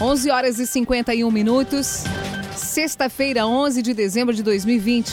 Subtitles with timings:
[0.00, 2.02] 11 horas e 51 minutos.
[2.56, 5.12] Sexta-feira, 11 de dezembro de 2020.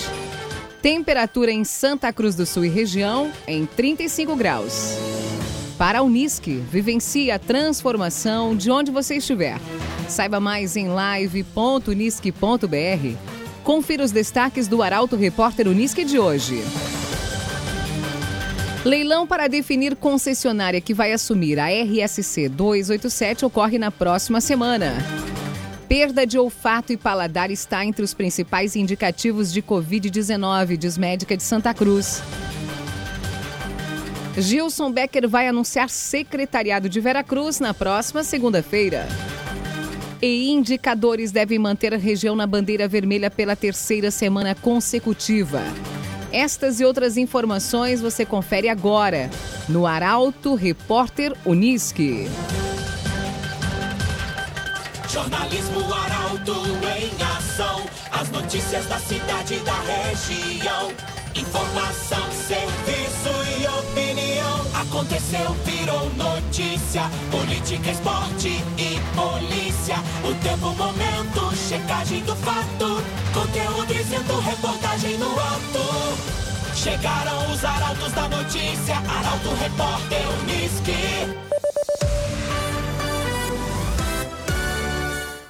[0.81, 4.97] Temperatura em Santa Cruz do Sul e região em 35 graus.
[5.77, 9.59] Para a Unisque, vivencie a transformação de onde você estiver.
[10.07, 13.17] Saiba mais em live.unisque.br.
[13.63, 16.63] Confira os destaques do Arauto Repórter Unisque de hoje.
[18.83, 24.95] Leilão para definir concessionária que vai assumir a RSC 287 ocorre na próxima semana.
[25.87, 31.43] Perda de olfato e paladar está entre os principais indicativos de Covid-19, diz médica de
[31.43, 32.23] Santa Cruz.
[34.35, 39.07] Gilson Becker vai anunciar secretariado de Veracruz na próxima segunda-feira.
[40.19, 45.61] E indicadores devem manter a região na bandeira vermelha pela terceira semana consecutiva.
[46.31, 49.29] Estas e outras informações você confere agora
[49.67, 52.29] no Arauto Repórter Unisque.
[55.09, 56.53] Jornalismo Arauto
[56.97, 57.83] em ação.
[58.11, 60.93] As notícias da cidade e da região.
[61.35, 64.81] Informação, serviço e opinião.
[64.81, 67.03] Aconteceu, virou notícia.
[67.29, 69.95] Política, esporte e polícia.
[70.23, 73.20] O tempo, momento, checagem do fato.
[73.33, 76.75] Conteúdo dizendo, reportagem no ato.
[76.75, 78.95] Chegaram os arautos da notícia.
[78.95, 81.51] Arauto, repórter, Unisque.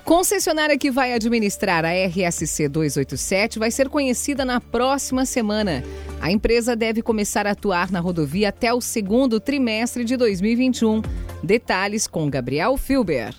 [0.04, 5.84] Concessionária que vai administrar a RSC 287 vai ser conhecida na próxima semana.
[6.20, 11.02] A empresa deve começar a atuar na rodovia até o segundo trimestre de 2021.
[11.42, 13.34] Detalhes com Gabriel Filber.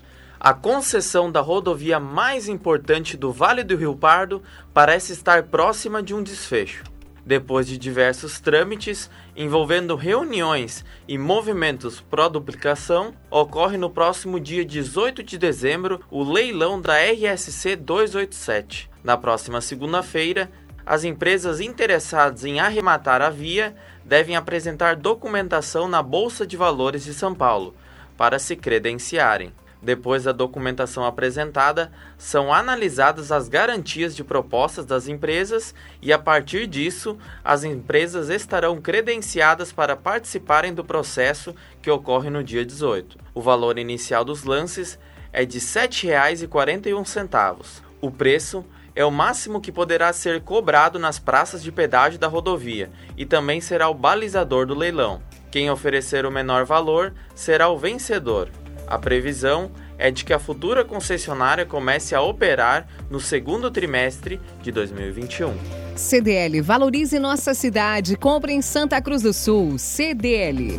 [0.45, 4.43] A concessão da rodovia mais importante do Vale do Rio Pardo
[4.75, 6.83] parece estar próxima de um desfecho.
[7.25, 15.39] Depois de diversos trâmites envolvendo reuniões e movimentos pró-duplicação, ocorre no próximo dia 18 de
[15.39, 18.91] dezembro o leilão da RSC 287.
[19.05, 20.51] Na próxima segunda-feira,
[20.85, 27.15] as empresas interessadas em arrematar a via devem apresentar documentação na Bolsa de Valores de
[27.15, 27.77] São Paulo
[28.17, 29.53] para se credenciarem.
[29.83, 36.69] Depois da documentação apresentada, são analisadas as garantias de propostas das empresas e, a partir
[36.69, 43.19] disso, as empresas estarão credenciadas para participarem do processo que ocorre no dia 18.
[43.35, 44.97] O valor inicial dos lances
[45.33, 47.83] é de R$ 7,41.
[48.01, 52.89] O preço é o máximo que poderá ser cobrado nas praças de pedágio da rodovia
[53.17, 55.21] e também será o balizador do leilão.
[55.51, 58.49] Quem oferecer o menor valor será o vencedor.
[58.93, 64.71] A previsão é de que a futura concessionária comece a operar no segundo trimestre de
[64.71, 65.55] 2021.
[65.97, 68.19] CDL Valorize Nossa Cidade.
[68.19, 69.79] Compre em Santa Cruz do Sul.
[69.79, 70.79] CDL.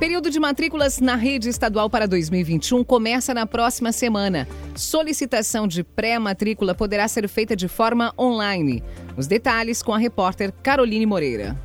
[0.00, 4.48] Período de matrículas na rede estadual para 2021 começa na próxima semana.
[4.74, 8.82] Solicitação de pré-matrícula poderá ser feita de forma online.
[9.16, 11.56] Os detalhes com a repórter Caroline Moreira.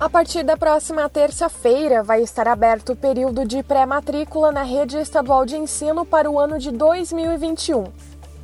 [0.00, 5.46] A partir da próxima terça-feira, vai estar aberto o período de pré-matrícula na rede estadual
[5.46, 7.84] de ensino para o ano de 2021.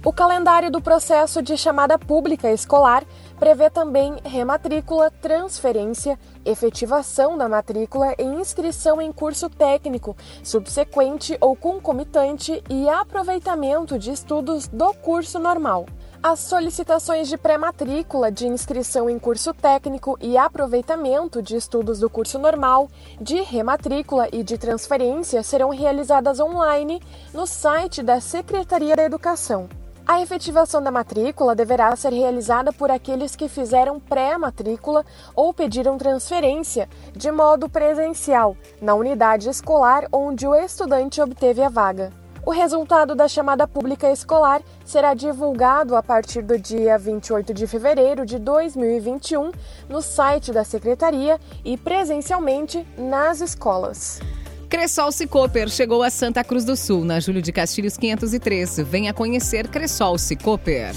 [0.05, 3.05] O calendário do processo de chamada pública escolar
[3.39, 6.17] prevê também rematrícula, transferência,
[6.51, 14.67] efetivação da matrícula e inscrição em curso técnico, subsequente ou concomitante e aproveitamento de estudos
[14.69, 15.87] do curso normal.
[16.21, 22.41] As solicitações de pré-matrícula, de inscrição em curso técnico e aproveitamento de estudos do curso
[22.41, 22.89] normal,
[23.21, 27.01] de rematrícula e de transferência serão realizadas online
[27.33, 29.69] no site da Secretaria da Educação.
[30.11, 35.05] A efetivação da matrícula deverá ser realizada por aqueles que fizeram pré-matrícula
[35.37, 42.11] ou pediram transferência de modo presencial na unidade escolar onde o estudante obteve a vaga.
[42.47, 48.25] O resultado da chamada pública escolar será divulgado a partir do dia 28 de fevereiro
[48.25, 49.53] de 2021
[49.91, 54.21] no site da Secretaria e presencialmente nas escolas.
[54.69, 58.83] Cressol Cicoper chegou a Santa Cruz do Sul, na Júlio de Castilhos 513.
[58.83, 60.93] Venha conhecer Cressol Cicoper.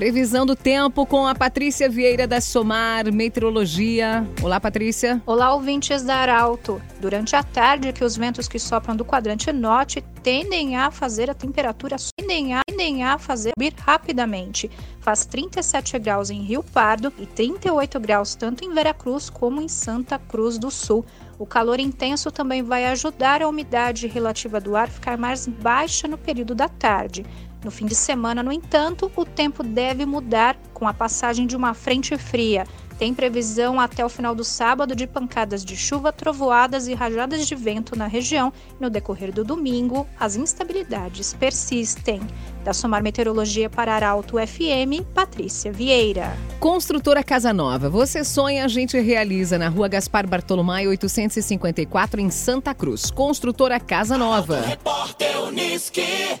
[0.00, 4.26] Previsão do tempo com a Patrícia Vieira da Somar Meteorologia.
[4.42, 5.20] Olá, Patrícia.
[5.26, 6.80] Olá, ouvintes da Arauto.
[6.98, 11.34] Durante a tarde, que os ventos que sopram do quadrante norte tendem a fazer a
[11.34, 14.70] temperatura tendem a, tendem a fazer subir rapidamente.
[15.00, 20.18] Faz 37 graus em Rio Pardo e 38 graus tanto em Veracruz como em Santa
[20.18, 21.04] Cruz do Sul.
[21.38, 26.16] O calor intenso também vai ajudar a umidade relativa do ar ficar mais baixa no
[26.16, 27.24] período da tarde.
[27.64, 31.74] No fim de semana, no entanto, o tempo deve mudar com a passagem de uma
[31.74, 32.64] frente fria.
[33.00, 37.54] Tem previsão até o final do sábado de pancadas de chuva, trovoadas e rajadas de
[37.54, 38.52] vento na região.
[38.78, 42.20] No decorrer do domingo, as instabilidades persistem.
[42.62, 46.36] Da Somar Meteorologia para Arauto FM, Patrícia Vieira.
[46.58, 47.88] Construtora Casa Nova.
[47.88, 53.10] Você sonha, a gente realiza na rua Gaspar Bartolomé, 854, em Santa Cruz.
[53.10, 54.60] Construtora Casa Nova.
[54.60, 56.38] Repórter Uniski.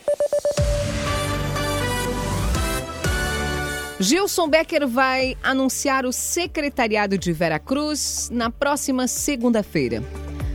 [4.02, 10.02] Gilson Becker vai anunciar o secretariado de Veracruz na próxima segunda-feira.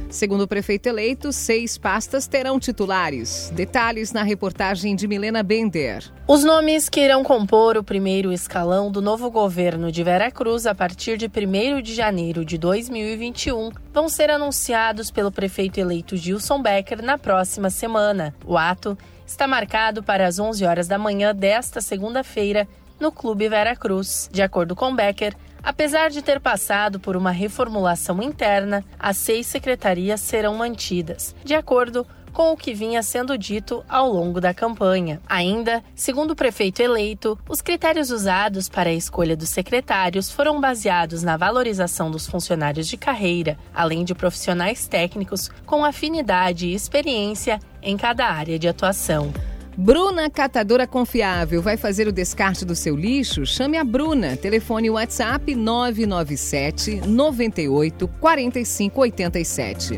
[0.09, 3.51] Segundo o prefeito eleito, seis pastas terão titulares.
[3.53, 6.11] Detalhes na reportagem de Milena Bender.
[6.27, 11.15] Os nomes que irão compor o primeiro escalão do novo governo de Veracruz a partir
[11.15, 17.19] de 1 de janeiro de 2021 vão ser anunciados pelo prefeito eleito Gilson Becker na
[17.19, 18.33] próxima semana.
[18.43, 22.67] O ato está marcado para as 11 horas da manhã desta segunda-feira
[22.99, 24.29] no Clube Veracruz.
[24.31, 30.21] De acordo com Becker, apesar de ter passado por uma reformulação interna, as seis secretarias
[30.21, 32.05] serão mantidas, de acordo
[32.35, 35.21] com o que vinha sendo dito ao longo da campanha.
[35.25, 41.23] Ainda, segundo o prefeito eleito, os critérios usados para a escolha dos secretários foram baseados
[41.23, 47.95] na valorização dos funcionários de carreira, além de profissionais técnicos com afinidade e experiência em
[47.95, 49.31] cada área de atuação.
[49.77, 53.45] Bruna Catadora Confiável vai fazer o descarte do seu lixo?
[53.45, 54.37] Chame a Bruna.
[54.37, 59.97] Telefone WhatsApp 997 98 45 87.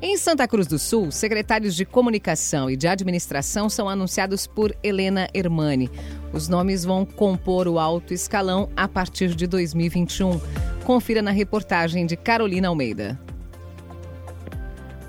[0.00, 5.28] Em Santa Cruz do Sul, secretários de comunicação e de administração são anunciados por Helena
[5.34, 5.90] Hermani.
[6.32, 10.40] Os nomes vão compor o alto escalão a partir de 2021.
[10.84, 13.18] Confira na reportagem de Carolina Almeida.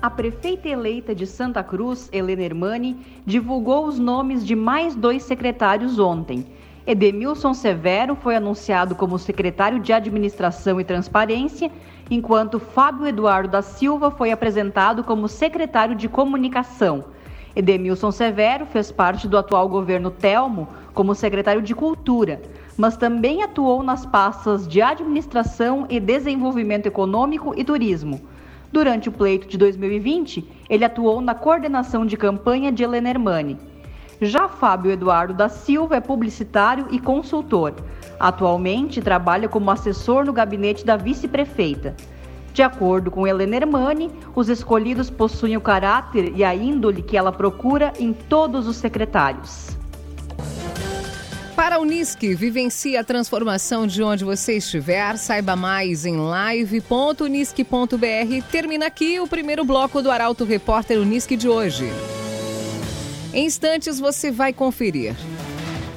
[0.02, 5.98] A prefeita eleita de Santa Cruz, Helena Hermani, divulgou os nomes de mais dois secretários
[5.98, 6.46] ontem.
[6.86, 11.70] Edemilson Severo foi anunciado como secretário de Administração e Transparência,
[12.10, 17.04] enquanto Fábio Eduardo da Silva foi apresentado como secretário de Comunicação.
[17.54, 22.40] Edemilson Severo fez parte do atual governo Telmo como secretário de Cultura,
[22.74, 28.18] mas também atuou nas pastas de Administração e Desenvolvimento Econômico e Turismo.
[28.72, 33.58] Durante o pleito de 2020, ele atuou na coordenação de campanha de Helena Hermani.
[34.20, 37.74] Já Fábio Eduardo da Silva é publicitário e consultor.
[38.18, 41.96] Atualmente trabalha como assessor no gabinete da vice-prefeita.
[42.52, 47.32] De acordo com Helena Hermani, os escolhidos possuem o caráter e a índole que ela
[47.32, 49.79] procura em todos os secretários.
[51.60, 55.18] Para a Unisque, vivencie a transformação de onde você estiver.
[55.18, 58.46] Saiba mais em live.unisque.br.
[58.50, 61.84] Termina aqui o primeiro bloco do Arauto Repórter Unisque de hoje.
[63.34, 65.14] Em instantes você vai conferir.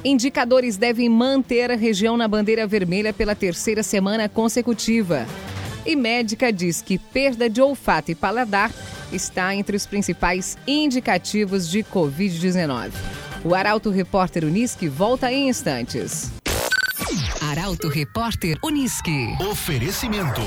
[0.04, 5.26] Indicadores devem manter a região na bandeira vermelha pela terceira semana consecutiva.
[5.86, 8.70] E médica diz que perda de olfato e paladar
[9.10, 13.23] está entre os principais indicativos de Covid-19.
[13.44, 16.32] O Arauto Repórter Unisque volta em instantes.
[17.42, 19.36] Arauto Repórter Unisque.
[19.38, 20.40] Oferecimento.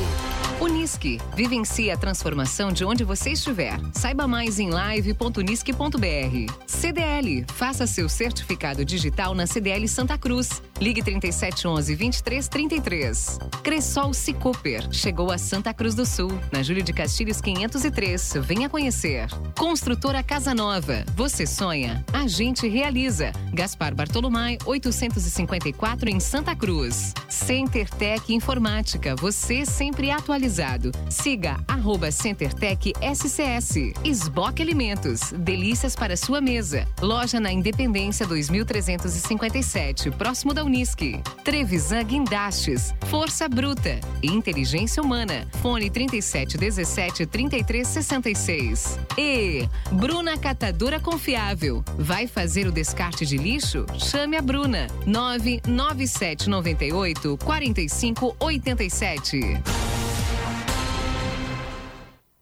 [0.60, 1.22] Unisque.
[1.36, 3.80] Vivencie a transformação de onde você estiver.
[3.94, 6.54] Saiba mais em live.unisque.br.
[6.66, 7.46] CDL.
[7.54, 10.64] Faça seu certificado digital na CDL Santa Cruz.
[10.80, 13.40] Ligue 3711 2333.
[13.64, 14.88] Cressol Cicoper.
[14.92, 18.34] Chegou a Santa Cruz do Sul, na Júlio de Castilhos 503.
[18.42, 19.28] Venha conhecer.
[19.58, 21.04] Construtora Casa Nova.
[21.16, 23.32] Você sonha, a gente realiza.
[23.54, 27.14] Gaspar Bartolomé 854 em Santa Cruz.
[27.28, 29.16] CenterTech Informática.
[29.16, 30.92] Você sempre atualizado.
[31.10, 33.94] Siga arroba CenterTech SCS.
[34.04, 35.32] Esboque Alimentos.
[35.32, 36.88] Delícias para sua mesa.
[37.02, 41.20] Loja na Independência 2357, próximo da Unisque.
[41.44, 42.94] Trevisan Guindastes.
[43.08, 44.00] Força Bruta.
[44.22, 45.48] Inteligência Humana.
[45.62, 49.00] Fone 3717 3366.
[49.18, 51.84] E Bruna Catadora Confiável.
[51.98, 53.86] Vai fazer o descarte de lixo?
[53.98, 54.88] Chame a Bruna.
[55.06, 59.40] 99798 4587.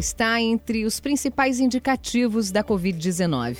[0.00, 3.56] está entre os principais indicativos da Covid-19.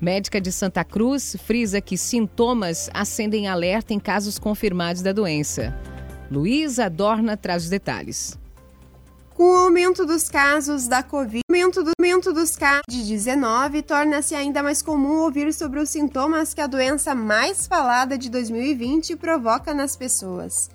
[0.00, 5.78] Médica de Santa Cruz frisa que sintomas acendem alerta em casos confirmados da doença.
[6.30, 8.38] Luísa Dorna traz os detalhes.
[9.34, 13.82] Com o aumento dos casos da Covid, o aumento, do, aumento dos casos de 19,
[13.82, 19.16] torna-se ainda mais comum ouvir sobre os sintomas que a doença mais falada de 2020
[19.16, 20.70] provoca nas pessoas.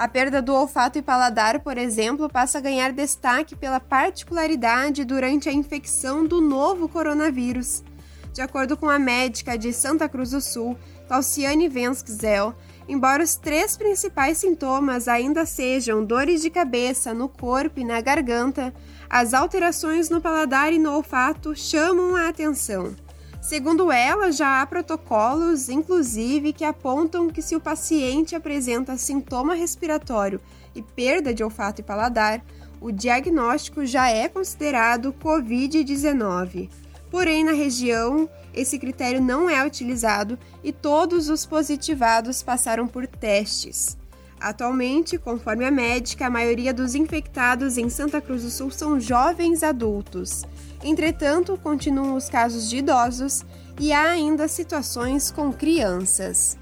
[0.00, 5.46] A perda do olfato e paladar, por exemplo, passa a ganhar destaque pela particularidade durante
[5.46, 7.84] a infecção do novo coronavírus.
[8.32, 10.74] De acordo com a médica de Santa Cruz do Sul,
[11.06, 12.54] Calciane Venszel,
[12.88, 18.72] embora os três principais sintomas ainda sejam dores de cabeça no corpo e na garganta,
[19.06, 22.96] as alterações no paladar e no olfato chamam a atenção.
[23.40, 30.40] Segundo ela, já há protocolos, inclusive, que apontam que se o paciente apresenta sintoma respiratório
[30.74, 32.44] e perda de olfato e paladar,
[32.80, 36.68] o diagnóstico já é considerado Covid-19.
[37.10, 43.96] Porém, na região, esse critério não é utilizado e todos os positivados passaram por testes.
[44.38, 49.62] Atualmente, conforme a médica, a maioria dos infectados em Santa Cruz do Sul são jovens
[49.62, 50.44] adultos.
[50.82, 53.44] Entretanto, continuam os casos de idosos
[53.78, 56.58] e há ainda situações com crianças.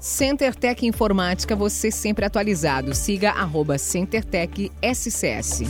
[0.00, 2.92] CenterTech Informática, você sempre atualizado.
[2.92, 5.62] Siga arroba CenterTech SCS.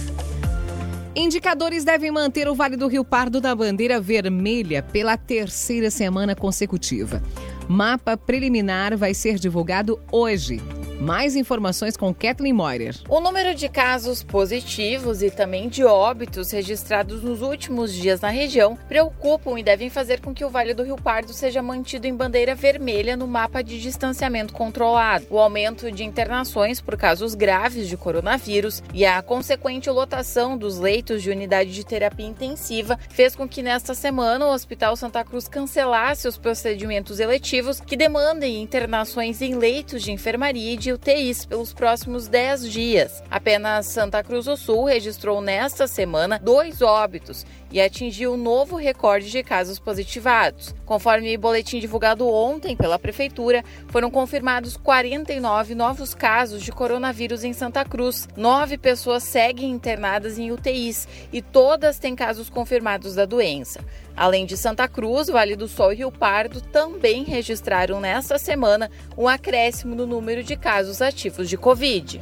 [1.14, 7.22] Indicadores devem manter o Vale do Rio Pardo da bandeira vermelha pela terceira semana consecutiva.
[7.68, 10.62] Mapa preliminar vai ser divulgado hoje.
[11.02, 12.94] Mais informações com Kathleen Moyer.
[13.08, 18.78] O número de casos positivos e também de óbitos registrados nos últimos dias na região
[18.86, 22.54] preocupam e devem fazer com que o Vale do Rio Pardo seja mantido em bandeira
[22.54, 25.26] vermelha no mapa de distanciamento controlado.
[25.28, 31.20] O aumento de internações por casos graves de coronavírus e a consequente lotação dos leitos
[31.20, 36.28] de unidade de terapia intensiva fez com que nesta semana o Hospital Santa Cruz cancelasse
[36.28, 42.28] os procedimentos eletivos que demandem internações em leitos de enfermaria e de UTIs pelos próximos
[42.28, 43.22] 10 dias.
[43.30, 49.30] Apenas Santa Cruz do Sul registrou nesta semana dois óbitos e atingiu um novo recorde
[49.30, 50.74] de casos positivados.
[50.84, 57.52] Conforme o boletim divulgado ontem pela Prefeitura, foram confirmados 49 novos casos de coronavírus em
[57.52, 58.28] Santa Cruz.
[58.36, 63.80] Nove pessoas seguem internadas em UTIs e todas têm casos confirmados da doença.
[64.14, 69.26] Além de Santa Cruz, Vale do Sol e Rio Pardo também registraram nesta semana um
[69.26, 72.20] acréscimo no número de casos ativos de Covid.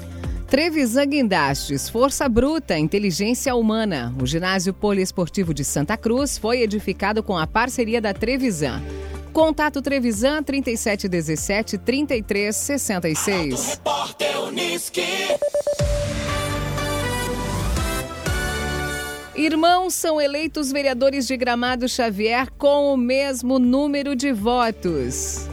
[0.51, 4.13] Trevisan Guindastes, Força Bruta, Inteligência Humana.
[4.21, 8.83] O ginásio poliesportivo de Santa Cruz foi edificado com a parceria da Trevisan.
[9.33, 13.75] Contato Trevisan 3717 3366.
[13.75, 15.39] Repórter Uniski.
[19.37, 25.47] Irmãos são eleitos vereadores de Gramado Xavier com o mesmo número de votos.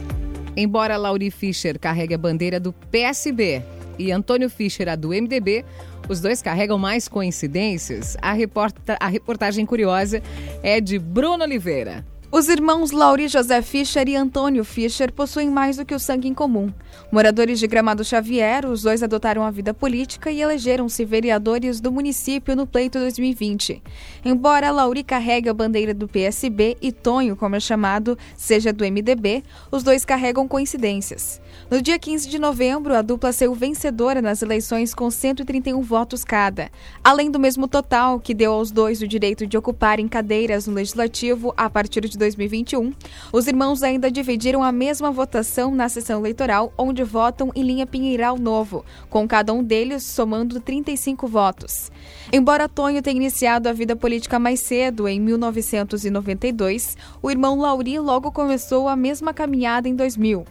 [0.56, 5.64] Embora Lauri Fischer carregue a bandeira do PSB e Antônio Fischer a do MDB,
[6.08, 8.16] os dois carregam mais coincidências.
[8.22, 10.22] A, reporta a reportagem curiosa
[10.62, 12.04] é de Bruno Oliveira.
[12.30, 16.34] Os irmãos Lauri José Fischer e Antônio Fischer possuem mais do que o sangue em
[16.34, 16.70] comum.
[17.10, 22.54] Moradores de Gramado Xavier, os dois adotaram a vida política e elegeram-se vereadores do município
[22.54, 23.82] no pleito 2020.
[24.22, 29.42] Embora Lauri carregue a bandeira do PSB e Tonho, como é chamado, seja do MDB,
[29.70, 31.40] os dois carregam coincidências.
[31.70, 36.70] No dia 15 de novembro, a dupla saiu vencedora nas eleições com 131 votos cada,
[37.02, 41.54] além do mesmo total que deu aos dois o direito de ocuparem cadeiras no Legislativo
[41.56, 42.92] a partir de 2021.
[43.32, 48.36] Os irmãos ainda dividiram a mesma votação na sessão eleitoral, onde votam em linha Pinheiral
[48.36, 51.90] Novo, com cada um deles somando 35 votos.
[52.32, 58.30] Embora Tonho tenha iniciado a vida política mais cedo, em 1992, o irmão Lauri logo
[58.30, 60.44] começou a mesma caminhada em 2000.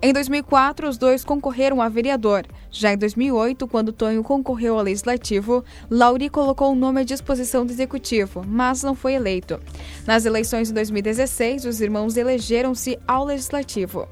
[0.00, 2.44] Em 2004, os dois concorreram a vereador.
[2.74, 7.70] Já em 2008, quando Tonho concorreu ao legislativo, Lauri colocou o nome à disposição do
[7.70, 9.60] executivo, mas não foi eleito.
[10.04, 14.08] Nas eleições de 2016, os irmãos elegeram-se ao legislativo.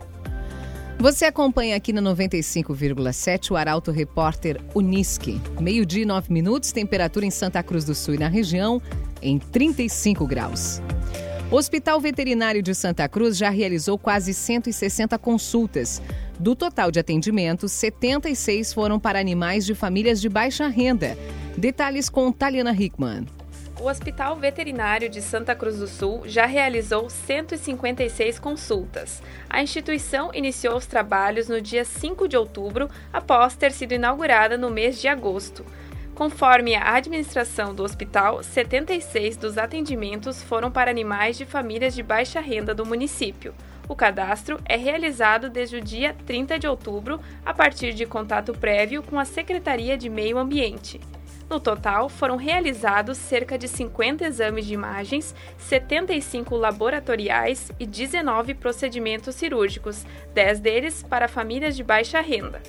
[0.97, 5.40] Você acompanha aqui na 95,7 o Arauto Repórter Unisque.
[5.61, 8.81] Meio-dia e nove minutos, temperatura em Santa Cruz do Sul e na região
[9.21, 10.81] em 35 graus.
[11.50, 16.00] O Hospital Veterinário de Santa Cruz já realizou quase 160 consultas.
[16.42, 21.16] Do total de atendimentos, 76 foram para animais de famílias de baixa renda.
[21.56, 23.26] Detalhes com Taliana Hickman.
[23.80, 29.22] O Hospital Veterinário de Santa Cruz do Sul já realizou 156 consultas.
[29.49, 34.68] A instituição iniciou os trabalhos no dia 5 de outubro, após ter sido inaugurada no
[34.68, 35.64] mês de agosto.
[36.12, 42.40] Conforme a administração do hospital, 76 dos atendimentos foram para animais de famílias de baixa
[42.40, 43.54] renda do município.
[43.89, 49.03] O cadastro é realizado desde o dia 30 de outubro, a partir de contato prévio
[49.03, 51.01] com a Secretaria de Meio Ambiente.
[51.51, 59.35] No total, foram realizados cerca de 50 exames de imagens, 75 laboratoriais e 19 procedimentos
[59.35, 62.62] cirúrgicos, 10 deles para famílias de baixa renda.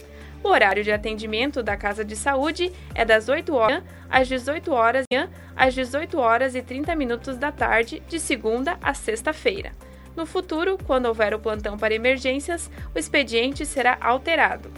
[0.44, 5.06] O horário de atendimento da Casa de Saúde é das 8 horas às 18 horas,
[5.56, 9.72] às 18 horas e 30 minutos da tarde, de segunda a sexta-feira.
[10.16, 14.70] No futuro, quando houver o plantão para emergências, o expediente será alterado.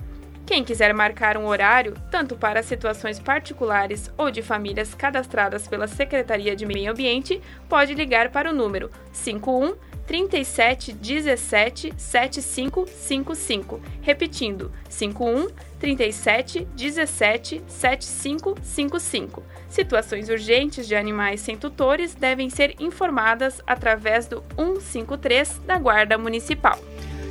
[0.45, 6.55] Quem quiser marcar um horário, tanto para situações particulares ou de famílias cadastradas pela Secretaria
[6.55, 9.75] de Meio Ambiente, pode ligar para o número 51
[10.05, 13.81] 37 17 7555.
[14.01, 15.47] Repetindo, 51
[15.85, 19.43] 37 17 7555.
[19.69, 26.79] Situações urgentes de animais sem tutores devem ser informadas através do 153 da Guarda Municipal.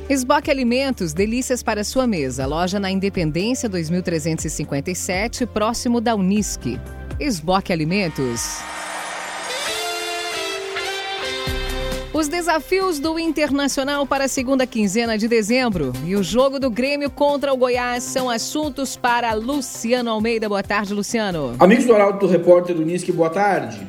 [0.09, 2.45] Esboque Alimentos, delícias para sua mesa.
[2.45, 6.79] Loja na Independência 2357, próximo da Unisque.
[7.19, 8.63] Esboque Alimentos.
[12.15, 17.09] Os desafios do Internacional para a segunda quinzena de dezembro e o jogo do Grêmio
[17.09, 20.47] contra o Goiás são assuntos para Luciano Almeida.
[20.47, 21.53] Boa tarde, Luciano.
[21.59, 23.85] Amigos do Arauto Repórter Unisque, boa tarde.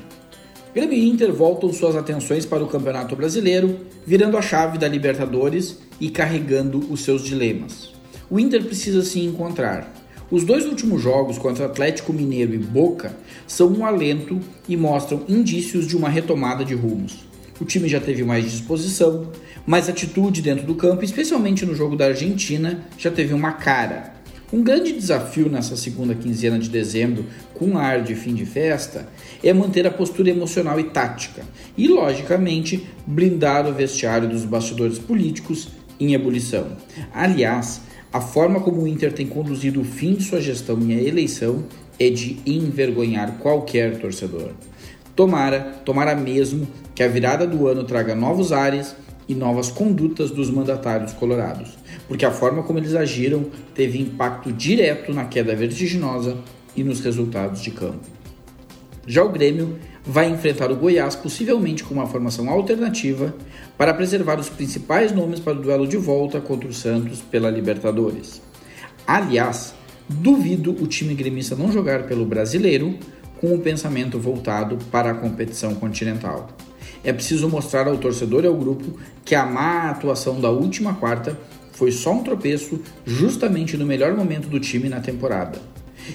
[0.74, 5.78] Grêmio e Inter voltam suas atenções para o Campeonato Brasileiro, virando a chave da Libertadores
[6.00, 7.92] e carregando os seus dilemas.
[8.28, 9.88] O Inter precisa se encontrar.
[10.32, 13.16] Os dois últimos jogos contra Atlético Mineiro e Boca
[13.46, 17.24] são um alento e mostram indícios de uma retomada de rumos.
[17.60, 19.30] O time já teve mais disposição,
[19.66, 24.14] mais atitude dentro do campo, especialmente no jogo da Argentina, já teve uma cara.
[24.52, 29.08] Um grande desafio nessa segunda quinzena de dezembro, com ar de fim de festa,
[29.42, 31.42] é manter a postura emocional e tática,
[31.76, 36.76] e, logicamente, blindar o vestiário dos bastidores políticos em ebulição.
[37.12, 37.80] Aliás,
[38.12, 41.64] a forma como o Inter tem conduzido o fim de sua gestão e a eleição
[41.98, 44.52] é de envergonhar qualquer torcedor.
[45.16, 48.94] Tomara, tomara mesmo que a virada do ano traga novos ares
[49.26, 51.70] e novas condutas dos mandatários colorados,
[52.06, 56.36] porque a forma como eles agiram teve impacto direto na queda vertiginosa
[56.76, 58.04] e nos resultados de campo.
[59.06, 63.34] Já o Grêmio vai enfrentar o Goiás possivelmente com uma formação alternativa
[63.78, 68.42] para preservar os principais nomes para o duelo de volta contra o Santos pela Libertadores.
[69.06, 69.74] Aliás,
[70.08, 72.98] duvido o time gremista não jogar pelo Brasileiro
[73.40, 76.48] com o pensamento voltado para a competição continental.
[77.04, 81.38] É preciso mostrar ao torcedor e ao grupo que a má atuação da última quarta
[81.72, 85.60] foi só um tropeço justamente no melhor momento do time na temporada.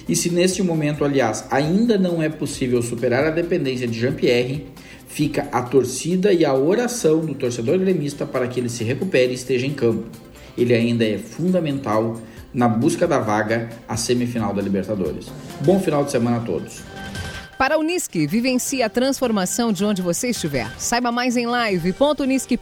[0.08, 4.66] E se neste momento, aliás, ainda não é possível superar a dependência de Jean-Pierre,
[5.06, 9.34] fica a torcida e a oração do torcedor gremista para que ele se recupere e
[9.34, 10.06] esteja em campo.
[10.56, 12.18] Ele ainda é fundamental
[12.52, 15.26] na busca da vaga à semifinal da Libertadores.
[15.60, 16.82] Bom final de semana a todos.
[17.62, 20.68] Para a Unisque, vivencie a transformação de onde você estiver.
[20.80, 22.56] Saiba mais em live.unisque.br.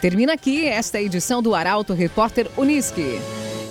[0.00, 3.20] Termina aqui esta edição do Arauto Repórter Unisque.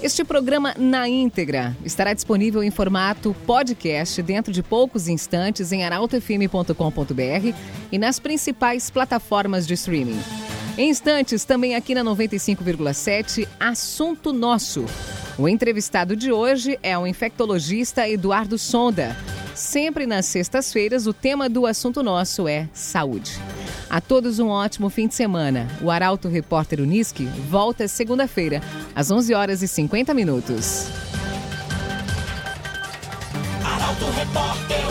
[0.02, 7.54] Este programa na íntegra estará disponível em formato podcast dentro de poucos instantes em arautofm.com.br
[7.92, 10.22] e nas principais plataformas de streaming.
[10.78, 14.86] Em instantes, também aqui na 95,7, Assunto Nosso.
[15.38, 19.14] O entrevistado de hoje é o infectologista Eduardo Sonda.
[19.56, 23.32] Sempre nas sextas-feiras, o tema do assunto nosso é saúde.
[23.90, 25.66] A todos um ótimo fim de semana.
[25.82, 28.62] O Arauto Repórter Uniski volta segunda-feira,
[28.94, 30.88] às 11 horas e 50 minutos.
[33.64, 34.85] Arauto Repórter.